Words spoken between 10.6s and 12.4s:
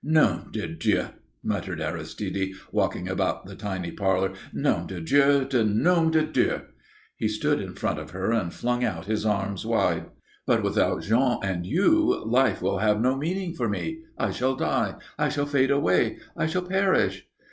without Jean and you